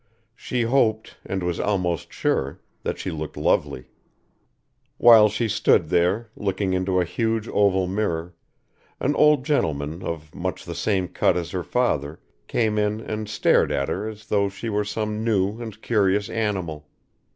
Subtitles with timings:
[0.35, 3.85] She hoped, and was almost sure, that she looked lovely.
[4.97, 8.33] While she stood there, looking into a huge oval mirror,
[8.99, 13.71] an old gentleman of much the same cut as her father came in and stared
[13.71, 16.89] at her as though she were some new and curious animal.